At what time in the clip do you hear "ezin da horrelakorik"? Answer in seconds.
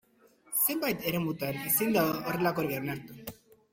1.67-2.75